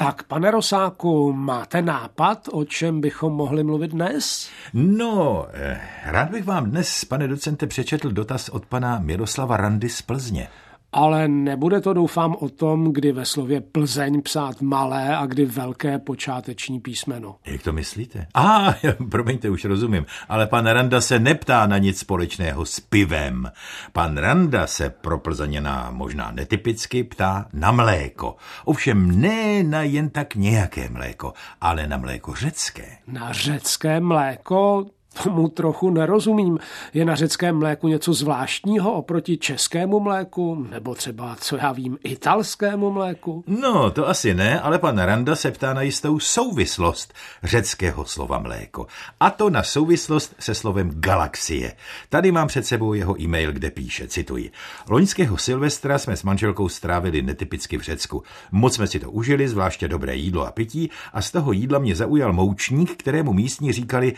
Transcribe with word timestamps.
Tak, 0.00 0.22
pane 0.22 0.50
Rosáku, 0.50 1.32
máte 1.32 1.82
nápad, 1.82 2.48
o 2.52 2.64
čem 2.64 3.00
bychom 3.00 3.32
mohli 3.32 3.64
mluvit 3.64 3.90
dnes? 3.90 4.50
No, 4.74 5.46
eh, 5.52 5.80
rád 6.04 6.30
bych 6.30 6.44
vám 6.44 6.70
dnes, 6.70 7.04
pane 7.04 7.28
docente, 7.28 7.66
přečetl 7.66 8.10
dotaz 8.10 8.48
od 8.48 8.66
pana 8.66 8.98
Miroslava 8.98 9.56
Randy 9.56 9.88
z 9.88 10.02
Plzně. 10.02 10.48
Ale 10.92 11.28
nebude 11.28 11.80
to, 11.80 11.92
doufám, 11.92 12.36
o 12.40 12.48
tom, 12.48 12.92
kdy 12.92 13.12
ve 13.12 13.24
slově 13.24 13.60
Plzeň 13.60 14.22
psát 14.22 14.60
malé 14.60 15.16
a 15.16 15.26
kdy 15.26 15.44
velké 15.44 15.98
počáteční 15.98 16.80
písmeno. 16.80 17.36
Jak 17.46 17.62
to 17.62 17.72
myslíte? 17.72 18.26
A, 18.34 18.68
ah, 18.68 18.74
promiňte, 19.10 19.50
už 19.50 19.64
rozumím. 19.64 20.06
Ale 20.28 20.46
pan 20.46 20.66
Randa 20.66 21.00
se 21.00 21.18
neptá 21.18 21.66
na 21.66 21.78
nic 21.78 21.98
společného 21.98 22.66
s 22.66 22.80
pivem. 22.80 23.50
Pan 23.92 24.16
Randa 24.16 24.66
se 24.66 24.90
pro 24.90 25.18
Plzeněna 25.18 25.88
možná 25.90 26.30
netypicky 26.30 27.04
ptá 27.04 27.46
na 27.52 27.72
mléko. 27.72 28.36
Ovšem 28.64 29.20
ne 29.20 29.62
na 29.62 29.82
jen 29.82 30.10
tak 30.10 30.34
nějaké 30.34 30.88
mléko, 30.88 31.32
ale 31.60 31.86
na 31.86 31.96
mléko 31.96 32.34
řecké. 32.34 32.98
Na 33.06 33.32
řecké 33.32 34.00
mléko? 34.00 34.86
Tomu 35.24 35.48
trochu 35.48 35.90
nerozumím. 35.90 36.58
Je 36.94 37.04
na 37.04 37.14
řeckém 37.14 37.56
mléku 37.56 37.88
něco 37.88 38.12
zvláštního 38.12 38.92
oproti 38.92 39.36
českému 39.36 40.00
mléku? 40.00 40.66
Nebo 40.70 40.94
třeba, 40.94 41.36
co 41.40 41.56
já 41.56 41.72
vím, 41.72 41.98
italskému 42.04 42.90
mléku? 42.90 43.44
No, 43.46 43.90
to 43.90 44.08
asi 44.08 44.34
ne, 44.34 44.60
ale 44.60 44.78
pan 44.78 44.98
Randa 44.98 45.36
se 45.36 45.50
ptá 45.50 45.74
na 45.74 45.82
jistou 45.82 46.18
souvislost 46.18 47.14
řeckého 47.42 48.04
slova 48.04 48.38
mléko. 48.38 48.86
A 49.20 49.30
to 49.30 49.50
na 49.50 49.62
souvislost 49.62 50.34
se 50.38 50.54
slovem 50.54 50.90
galaxie. 50.94 51.72
Tady 52.08 52.32
mám 52.32 52.48
před 52.48 52.66
sebou 52.66 52.94
jeho 52.94 53.20
e-mail, 53.20 53.52
kde 53.52 53.70
píše, 53.70 54.08
cituji. 54.08 54.50
Loňského 54.88 55.36
Silvestra 55.36 55.98
jsme 55.98 56.16
s 56.16 56.22
manželkou 56.22 56.68
strávili 56.68 57.22
netypicky 57.22 57.78
v 57.78 57.82
Řecku. 57.82 58.22
Moc 58.52 58.74
jsme 58.74 58.86
si 58.86 59.00
to 59.00 59.10
užili, 59.10 59.48
zvláště 59.48 59.88
dobré 59.88 60.16
jídlo 60.16 60.46
a 60.46 60.52
pití, 60.52 60.90
a 61.12 61.22
z 61.22 61.30
toho 61.30 61.52
jídla 61.52 61.78
mě 61.78 61.94
zaujal 61.94 62.32
moučník, 62.32 62.96
kterému 62.96 63.32
místní 63.32 63.72
říkali 63.72 64.14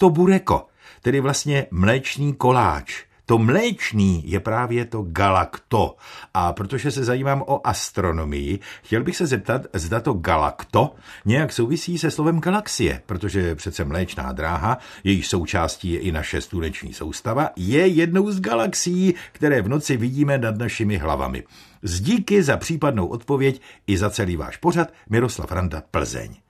galakto 0.00 0.10
bureko, 0.10 0.66
tedy 1.02 1.20
vlastně 1.20 1.66
mléčný 1.70 2.34
koláč. 2.34 3.04
To 3.26 3.38
mléčný 3.38 4.22
je 4.26 4.40
právě 4.40 4.84
to 4.84 5.02
galakto. 5.02 5.96
A 6.34 6.52
protože 6.52 6.90
se 6.90 7.04
zajímám 7.04 7.42
o 7.46 7.66
astronomii, 7.66 8.58
chtěl 8.82 9.04
bych 9.04 9.16
se 9.16 9.26
zeptat, 9.26 9.62
zda 9.72 10.00
to 10.00 10.12
galakto 10.12 10.94
nějak 11.24 11.52
souvisí 11.52 11.98
se 11.98 12.10
slovem 12.10 12.40
galaxie, 12.40 13.02
protože 13.06 13.54
přece 13.54 13.84
mléčná 13.84 14.32
dráha, 14.32 14.78
její 15.04 15.22
součástí 15.22 15.92
je 15.92 16.00
i 16.00 16.12
naše 16.12 16.40
sluneční 16.40 16.92
soustava, 16.92 17.50
je 17.56 17.86
jednou 17.86 18.30
z 18.30 18.40
galaxií, 18.40 19.14
které 19.32 19.62
v 19.62 19.68
noci 19.68 19.96
vidíme 19.96 20.38
nad 20.38 20.58
našimi 20.58 20.96
hlavami. 20.96 21.44
Z 21.82 22.00
díky 22.00 22.42
za 22.42 22.56
případnou 22.56 23.06
odpověď 23.06 23.60
i 23.86 23.98
za 23.98 24.10
celý 24.10 24.36
váš 24.36 24.56
pořad 24.56 24.88
Miroslav 25.10 25.52
Randa 25.52 25.82
Plzeň. 25.90 26.49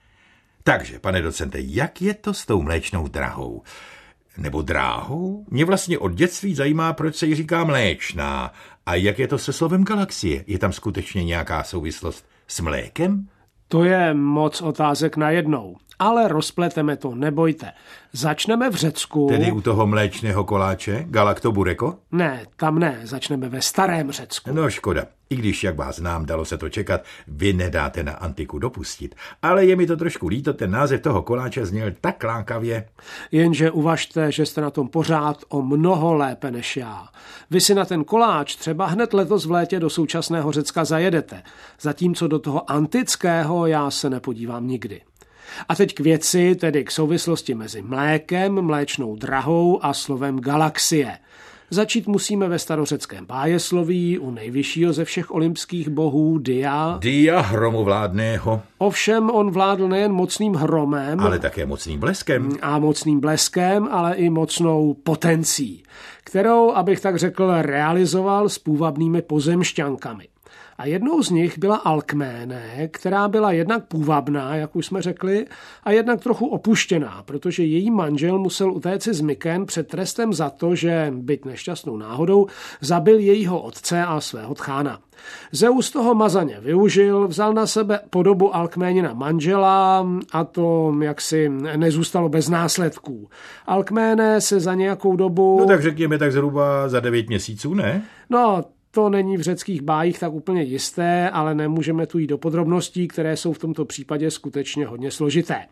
Takže, 0.65 0.99
pane 0.99 1.23
docente, 1.23 1.59
jak 1.61 2.03
je 2.03 2.15
to 2.15 2.35
s 2.35 2.47
tou 2.47 2.63
mléčnou 2.63 3.09
drahou? 3.09 3.63
Nebo 4.39 4.63
dráhou? 4.63 5.45
Mě 5.51 5.65
vlastně 5.65 5.99
od 5.99 6.15
dětství 6.15 6.55
zajímá, 6.55 6.93
proč 6.93 7.17
se 7.17 7.27
jí 7.27 7.35
říká 7.35 7.65
mléčná. 7.65 8.53
A 8.87 8.95
jak 8.95 9.19
je 9.19 9.29
to 9.29 9.39
se 9.39 9.53
slovem 9.53 9.85
galaxie? 9.85 10.45
Je 10.47 10.59
tam 10.59 10.73
skutečně 10.73 11.25
nějaká 11.25 11.63
souvislost 11.63 12.27
s 12.47 12.61
mlékem? 12.61 13.29
To 13.69 13.85
je 13.85 14.15
moc 14.15 14.63
otázek 14.63 15.17
na 15.17 15.31
jednou. 15.31 15.77
Ale 16.01 16.29
rozpleteme 16.29 16.97
to, 16.97 17.15
nebojte. 17.15 17.73
Začneme 18.13 18.71
v 18.71 18.75
Řecku. 18.75 19.27
Tedy 19.31 19.53
u 19.53 19.61
toho 19.61 19.87
mléčného 19.87 20.45
koláče? 20.45 21.05
Galaktobureko? 21.09 21.97
Ne, 22.13 22.47
tam 22.57 22.79
ne. 22.79 23.01
Začneme 23.05 23.49
ve 23.49 23.63
starém 23.63 24.13
Řecku. 24.13 24.51
No 24.53 24.71
škoda. 24.71 25.05
I 25.31 25.37
když, 25.37 25.65
jak 25.65 25.77
vás 25.77 25.97
znám, 25.97 26.27
dalo 26.27 26.45
se 26.45 26.59
to 26.59 26.69
čekat, 26.69 27.01
vy 27.29 27.53
nedáte 27.53 28.03
na 28.03 28.13
antiku 28.13 28.59
dopustit. 28.59 29.15
Ale 29.43 29.65
je 29.67 29.77
mi 29.77 29.87
to 29.87 29.97
trošku 29.97 30.29
líto, 30.29 30.53
ten 30.53 30.71
název 30.71 31.01
toho 31.01 31.23
koláče 31.23 31.67
zněl 31.67 31.93
tak 32.01 32.25
lákavě. 32.25 32.89
Jenže 33.33 33.71
uvažte, 33.71 34.33
že 34.33 34.47
jste 34.47 34.61
na 34.61 34.71
tom 34.71 34.89
pořád 34.89 35.45
o 35.49 35.63
mnoho 35.63 36.15
lépe 36.15 36.51
než 36.51 36.77
já. 36.77 37.09
Vy 37.51 37.61
si 37.61 37.75
na 37.75 37.85
ten 37.85 38.05
koláč 38.05 38.57
třeba 38.57 38.87
hned 38.87 39.15
letos 39.15 39.47
v 39.47 39.51
létě 39.51 39.81
do 39.81 39.91
současného 39.91 40.53
Řecka 40.53 40.85
zajedete, 40.85 41.43
zatímco 41.81 42.29
do 42.29 42.39
toho 42.39 42.71
antického 42.71 43.67
já 43.67 43.91
se 43.91 44.11
nepodívám 44.11 44.67
nikdy. 44.67 45.01
A 45.69 45.75
teď 45.75 45.95
k 45.95 46.01
věci, 46.01 46.55
tedy 46.55 46.85
k 46.85 46.91
souvislosti 46.91 47.55
mezi 47.55 47.83
mlékem, 47.83 48.63
mléčnou 48.63 49.17
drahou 49.17 49.85
a 49.85 49.95
slovem 49.95 50.41
galaxie– 50.41 51.19
Začít 51.73 52.07
musíme 52.07 52.49
ve 52.49 52.59
starořeckém 52.59 53.27
bájesloví 53.27 54.19
u 54.19 54.31
nejvyššího 54.31 54.93
ze 54.93 55.05
všech 55.05 55.31
olympských 55.31 55.89
bohů 55.89 56.39
Dia. 56.39 56.99
Dia 57.01 57.41
hromovládného. 57.41 58.63
Ovšem 58.79 59.31
on 59.31 59.51
vládl 59.51 59.89
nejen 59.89 60.13
mocným 60.13 60.55
hromem, 60.55 61.21
ale 61.21 61.39
také 61.39 61.67
mocným 61.67 62.01
bleskem. 62.01 62.53
A 62.63 62.79
mocným 62.79 63.21
bleskem, 63.21 63.89
ale 63.91 64.15
i 64.15 64.31
mocnou 64.31 64.95
potencí, 64.95 65.83
kterou, 66.25 66.73
abych 66.73 67.01
tak 67.01 67.19
řekl, 67.19 67.53
realizoval 67.63 68.49
s 68.49 68.59
půvabnými 68.59 69.23
pozemšťankami. 69.23 70.29
A 70.79 70.87
jednou 70.87 71.23
z 71.23 71.31
nich 71.31 71.59
byla 71.59 71.77
Alkméne, 71.77 72.89
která 72.89 73.29
byla 73.29 73.53
jednak 73.53 73.85
půvabná, 73.85 74.57
jak 74.57 74.77
už 74.77 74.87
jsme 74.87 75.03
řekli, 75.03 75.47
a 75.85 75.91
jednak 75.91 76.21
trochu 76.21 76.47
opuštěná, 76.47 77.23
protože 77.25 77.65
její 77.65 77.91
manžel 77.91 78.39
musel 78.39 78.73
utéct 78.73 79.09
z 79.09 79.21
Myken 79.21 79.67
před 79.67 79.89
trestem 79.89 80.33
za 80.33 80.51
to, 80.51 80.75
že, 80.75 81.13
byť 81.17 81.45
nešťastnou 81.45 81.97
náhodou, 81.97 82.47
zabil 82.81 83.19
jejího 83.19 83.61
otce 83.61 84.03
a 84.03 84.21
svého 84.21 84.55
tchána. 84.55 85.01
Zeus 85.53 85.91
toho 85.91 86.15
mazaně 86.15 86.59
využil, 86.61 87.29
vzal 87.29 87.53
na 87.53 87.67
sebe 87.67 88.01
podobu 88.11 88.57
Alkménina 88.57 89.15
manžela 89.15 90.07
a 90.33 90.45
to 90.45 90.95
jaksi 91.03 91.49
nezůstalo 91.77 92.29
bez 92.29 92.49
následků. 92.49 93.29
Alkméne 93.67 94.41
se 94.41 94.61
za 94.61 94.75
nějakou 94.75 95.17
dobu... 95.17 95.57
No 95.61 95.67
tak 95.67 95.83
řekněme 95.83 96.19
tak 96.19 96.33
zhruba 96.33 96.89
za 96.89 97.01
devět 97.01 97.29
měsíců, 97.29 97.75
ne? 97.75 98.03
No, 98.31 98.65
to 98.91 99.09
není 99.09 99.37
v 99.37 99.41
řeckých 99.41 99.83
bájích 99.83 100.19
tak 100.19 100.33
úplně 100.33 100.63
jisté, 100.63 101.31
ale 101.31 101.55
nemůžeme 101.55 102.07
tu 102.07 102.19
jít 102.19 102.27
do 102.27 102.39
podrobností, 102.39 103.09
které 103.09 103.37
jsou 103.37 103.53
v 103.53 103.59
tomto 103.59 103.85
případě 103.85 104.31
skutečně 104.31 104.87
hodně 104.87 105.11
složité. 105.11 105.67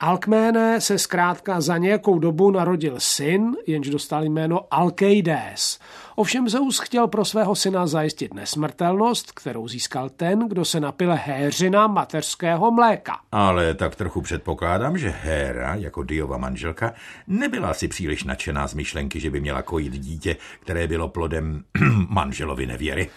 Alkméne 0.00 0.80
se 0.80 0.98
zkrátka 0.98 1.60
za 1.60 1.78
nějakou 1.78 2.18
dobu 2.18 2.50
narodil 2.50 2.94
syn, 2.98 3.56
jenž 3.66 3.88
dostal 3.90 4.24
jméno 4.24 4.60
Alkeides. 4.70 5.78
Ovšem 6.16 6.48
Zeus 6.48 6.78
chtěl 6.78 7.08
pro 7.08 7.24
svého 7.24 7.54
syna 7.54 7.86
zajistit 7.86 8.34
nesmrtelnost, 8.34 9.32
kterou 9.32 9.68
získal 9.68 10.08
ten, 10.08 10.48
kdo 10.48 10.64
se 10.64 10.80
napil 10.80 11.14
héřina 11.14 11.86
mateřského 11.86 12.70
mléka. 12.70 13.18
Ale 13.32 13.74
tak 13.74 13.96
trochu 13.96 14.20
předpokládám, 14.20 14.98
že 14.98 15.14
Héra, 15.22 15.74
jako 15.74 16.02
Diova 16.02 16.38
manželka, 16.38 16.94
nebyla 17.26 17.74
si 17.74 17.88
příliš 17.88 18.24
nadšená 18.24 18.68
z 18.68 18.74
myšlenky, 18.74 19.20
že 19.20 19.30
by 19.30 19.40
měla 19.40 19.62
kojit 19.62 19.92
dítě, 19.92 20.36
které 20.60 20.86
bylo 20.86 21.08
plodem 21.08 21.64
manželovi 22.44 22.66
nevěry. 22.66 23.10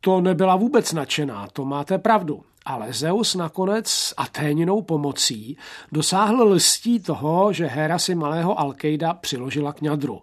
To 0.00 0.20
nebyla 0.20 0.56
vůbec 0.56 0.92
nadšená, 0.92 1.48
to 1.52 1.64
máte 1.64 1.98
pravdu. 1.98 2.42
Ale 2.64 2.92
Zeus 2.92 3.34
nakonec 3.34 3.88
s 3.88 4.14
Aténinou 4.16 4.82
pomocí 4.82 5.56
dosáhl 5.92 6.42
lstí 6.42 7.00
toho, 7.00 7.52
že 7.52 7.66
Hera 7.66 7.98
si 7.98 8.14
malého 8.14 8.60
Alkejda 8.60 9.14
přiložila 9.14 9.72
k 9.72 9.80
ňadru. 9.80 10.22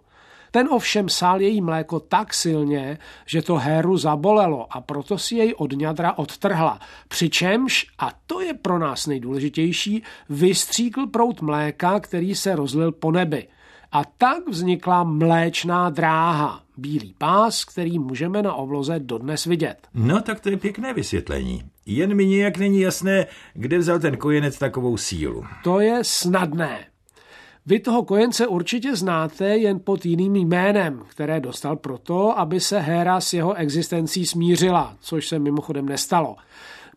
Ten 0.50 0.68
ovšem 0.70 1.08
sál 1.08 1.40
její 1.40 1.60
mléko 1.60 2.00
tak 2.00 2.34
silně, 2.34 2.98
že 3.26 3.42
to 3.42 3.56
Héru 3.56 3.96
zabolelo 3.96 4.66
a 4.70 4.80
proto 4.80 5.18
si 5.18 5.34
jej 5.34 5.54
od 5.58 5.72
ňadra 5.72 6.18
odtrhla. 6.18 6.80
Přičemž, 7.08 7.86
a 7.98 8.10
to 8.26 8.40
je 8.40 8.54
pro 8.54 8.78
nás 8.78 9.06
nejdůležitější, 9.06 10.02
vystříkl 10.28 11.06
prout 11.06 11.40
mléka, 11.40 12.00
který 12.00 12.34
se 12.34 12.56
rozlil 12.56 12.92
po 12.92 13.10
nebi. 13.10 13.48
A 13.92 14.02
tak 14.18 14.48
vznikla 14.48 15.04
mléčná 15.04 15.90
dráha, 15.90 16.62
bílý 16.76 17.14
pás, 17.18 17.64
který 17.64 17.98
můžeme 17.98 18.42
na 18.42 18.54
obloze 18.54 18.98
dodnes 18.98 19.44
vidět. 19.44 19.88
No 19.94 20.20
tak 20.20 20.40
to 20.40 20.48
je 20.48 20.56
pěkné 20.56 20.94
vysvětlení. 20.94 21.62
Jen 21.86 22.14
mi 22.14 22.26
nějak 22.26 22.58
není 22.58 22.80
jasné, 22.80 23.26
kde 23.54 23.78
vzal 23.78 23.98
ten 23.98 24.16
kojenec 24.16 24.58
takovou 24.58 24.96
sílu. 24.96 25.44
To 25.64 25.80
je 25.80 25.98
snadné. 26.02 26.86
Vy 27.66 27.80
toho 27.80 28.02
kojence 28.02 28.46
určitě 28.46 28.96
znáte 28.96 29.56
jen 29.56 29.80
pod 29.84 30.06
jiným 30.06 30.36
jménem, 30.36 31.02
které 31.08 31.40
dostal 31.40 31.76
proto, 31.76 32.38
aby 32.38 32.60
se 32.60 32.80
Héra 32.80 33.20
s 33.20 33.32
jeho 33.32 33.54
existencí 33.54 34.26
smířila, 34.26 34.96
což 35.00 35.28
se 35.28 35.38
mimochodem 35.38 35.86
nestalo. 35.86 36.36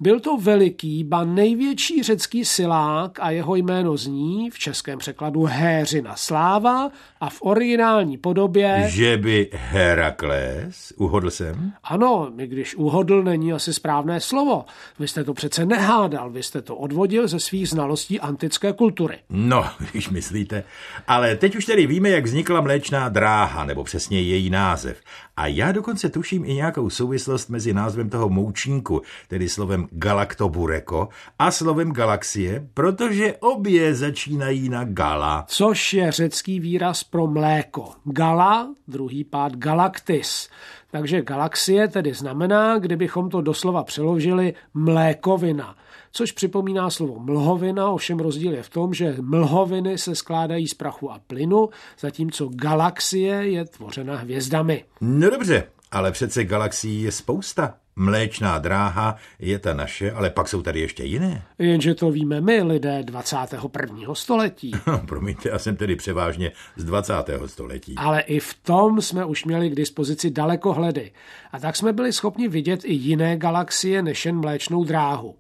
Byl 0.02 0.20
to 0.20 0.38
veliký, 0.38 1.04
ba 1.04 1.24
největší 1.24 2.04
řecký 2.04 2.46
silák 2.46 3.20
a 3.20 3.32
jeho 3.32 3.56
jméno 3.56 3.98
zní 3.98 4.50
v 4.50 4.60
českém 4.60 5.00
překladu 5.00 5.44
Héřina 5.44 6.16
sláva 6.16 6.92
a 7.22 7.30
v 7.30 7.38
originální 7.42 8.18
podobě... 8.18 8.86
Že 8.88 9.18
by 9.18 9.50
Herakles? 9.54 10.94
Uhodl 10.98 11.30
jsem? 11.30 11.74
Ano, 11.84 12.32
i 12.38 12.48
když 12.48 12.76
uhodl 12.76 13.24
není 13.24 13.54
asi 13.54 13.74
správné 13.74 14.20
slovo. 14.20 14.66
Vy 15.00 15.08
jste 15.08 15.24
to 15.24 15.34
přece 15.34 15.66
nehádal, 15.66 16.30
vy 16.30 16.44
jste 16.44 16.62
to 16.62 16.76
odvodil 16.76 17.28
ze 17.28 17.40
svých 17.40 17.70
znalostí 17.70 18.20
antické 18.20 18.74
kultury. 18.74 19.18
No, 19.30 19.66
když 19.92 20.10
myslíte. 20.10 20.64
Ale 21.08 21.36
teď 21.36 21.56
už 21.56 21.66
tedy 21.66 21.88
víme, 21.88 22.10
jak 22.10 22.26
vznikla 22.26 22.62
mléčná 22.62 23.10
dráha, 23.10 23.66
nebo 23.66 23.84
přesně 23.84 24.22
její 24.22 24.50
název. 24.50 25.02
A 25.38 25.48
já 25.48 25.72
dokonce 25.72 26.10
tuším 26.10 26.46
i 26.46 26.54
nějakou 26.54 26.90
souvislost 26.90 27.50
mezi 27.50 27.74
názvem 27.74 28.10
toho 28.10 28.30
moučníku, 28.30 29.02
tedy 29.28 29.50
slovem 29.50 29.89
galaktobureko 29.92 31.10
a 31.40 31.52
slovem 31.52 31.92
galaxie, 31.92 32.68
protože 32.74 33.36
obě 33.40 33.96
začínají 33.96 34.70
na 34.70 34.84
gala. 34.84 35.46
Což 35.48 35.94
je 35.94 36.12
řecký 36.12 36.60
výraz 36.60 37.04
pro 37.04 37.28
mléko. 37.28 37.92
Gala, 38.04 38.70
druhý 38.88 39.24
pád 39.24 39.56
galaktis. 39.56 40.50
Takže 40.92 41.22
galaxie 41.22 41.88
tedy 41.88 42.14
znamená, 42.14 42.78
kdybychom 42.78 43.30
to 43.30 43.42
doslova 43.42 43.84
přeložili, 43.84 44.54
mlékovina 44.74 45.76
což 46.12 46.32
připomíná 46.32 46.90
slovo 46.90 47.20
mlhovina, 47.20 47.90
ovšem 47.90 48.20
rozdíl 48.20 48.54
je 48.54 48.64
v 48.64 48.70
tom, 48.70 48.94
že 48.94 49.16
mlhoviny 49.22 49.98
se 49.98 50.16
skládají 50.16 50.68
z 50.68 50.74
prachu 50.74 51.12
a 51.12 51.20
plynu, 51.28 51.70
zatímco 52.00 52.50
galaxie 52.54 53.36
je 53.36 53.66
tvořena 53.66 54.16
hvězdami. 54.16 54.86
No 55.02 55.30
dobře, 55.30 55.64
ale 55.92 56.12
přece 56.12 56.44
galaxií 56.44 57.02
je 57.02 57.12
spousta. 57.12 57.74
Mléčná 58.00 58.60
dráha 58.60 59.16
je 59.40 59.60
ta 59.60 59.74
naše, 59.74 60.12
ale 60.12 60.30
pak 60.30 60.48
jsou 60.48 60.62
tady 60.62 60.80
ještě 60.80 61.04
jiné. 61.04 61.44
Jenže 61.58 61.96
to 61.96 62.12
víme 62.12 62.42
my, 62.42 62.62
lidé 62.62 63.04
21. 63.04 64.16
století. 64.16 64.72
Promiňte, 65.06 65.50
já 65.50 65.60
jsem 65.60 65.76
tedy 65.76 65.96
převážně 65.96 66.52
z 66.76 66.84
20. 66.84 67.14
století. 67.46 67.96
Ale 67.98 68.22
i 68.22 68.40
v 68.40 68.54
tom 68.54 69.02
jsme 69.02 69.26
už 69.26 69.46
měli 69.46 69.70
k 69.70 69.76
dispozici 69.76 70.32
dalekohledy. 70.32 71.12
A 71.52 71.60
tak 71.60 71.76
jsme 71.76 71.94
byli 71.94 72.14
schopni 72.14 72.48
vidět 72.48 72.86
i 72.86 72.94
jiné 72.94 73.38
galaxie 73.38 74.02
než 74.02 74.26
jen 74.26 74.40
mléčnou 74.40 74.84
dráhu 74.84 75.36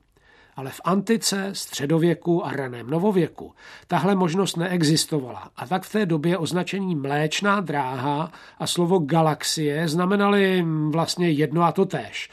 ale 0.60 0.72
v 0.72 0.82
antice, 0.84 1.50
středověku 1.54 2.46
a 2.46 2.52
raném 2.52 2.90
novověku 2.90 3.54
tahle 3.88 4.16
možnost 4.16 4.58
neexistovala 4.58 5.50
a 5.56 5.68
tak 5.68 5.84
v 5.84 5.92
té 5.92 6.06
době 6.06 6.38
označení 6.38 6.96
mléčná 6.96 7.62
dráha 7.62 8.32
a 8.60 8.68
slovo 8.68 9.00
galaxie 9.00 9.88
znamenaly 9.88 10.66
vlastně 10.90 11.30
jedno 11.30 11.64
a 11.64 11.72
to 11.72 11.86
též. 11.86 12.30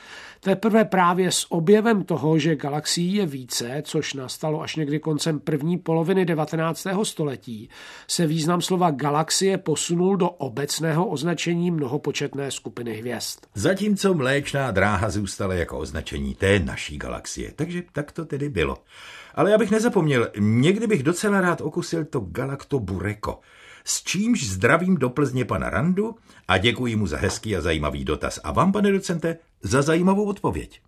Teprve 0.47 0.85
právě 0.85 1.33
s 1.33 1.53
objevem 1.53 2.05
toho, 2.05 2.39
že 2.39 2.57
galaxií 2.57 3.15
je 3.15 3.27
více, 3.27 3.83
což 3.85 4.15
nastalo 4.15 4.63
až 4.63 4.77
někdy 4.77 4.99
koncem 4.99 5.41
první 5.41 5.79
poloviny 5.79 6.25
19. 6.25 6.87
století, 7.03 7.69
se 8.09 8.27
význam 8.27 8.63
slova 8.63 8.91
galaxie 8.91 9.59
posunul 9.59 10.17
do 10.17 10.31
obecného 10.31 11.07
označení 11.07 11.71
mnohopočetné 11.71 12.51
skupiny 12.51 12.95
hvězd. 12.95 13.39
Zatímco 13.55 14.15
mléčná 14.15 14.71
dráha 14.71 15.11
zůstala 15.11 15.55
jako 15.55 15.79
označení 15.79 16.35
té 16.35 16.59
naší 16.59 16.99
galaxie. 16.99 17.53
Takže 17.57 17.83
tak 17.93 18.13
to 18.13 18.25
tedy 18.25 18.49
bylo. 18.49 18.77
Ale 19.35 19.55
abych 19.55 19.71
nezapomněl, 19.71 20.29
někdy 20.39 20.87
bych 20.87 21.03
docela 21.03 21.41
rád 21.41 21.61
okusil 21.61 22.05
to 22.05 22.21
galaktobureko 22.21 23.41
s 23.87 24.03
čímž 24.03 24.47
zdravím 24.47 24.97
do 24.97 25.11
Plzně 25.11 25.45
pana 25.45 25.71
Randu 25.71 26.17
a 26.49 26.59
děkuji 26.59 26.97
mu 26.97 27.07
za 27.07 27.17
hezký 27.17 27.57
a 27.57 27.61
zajímavý 27.61 28.05
dotaz. 28.05 28.41
A 28.45 28.53
vám, 28.53 28.73
pane 28.73 28.93
docente, 28.93 29.39
za 29.63 29.83
zajímavou 29.83 30.25
odpověď. 30.25 30.81